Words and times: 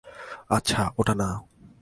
আচ্ছা, 0.49 0.81
ওটা 0.97 1.13
না। 1.15 1.29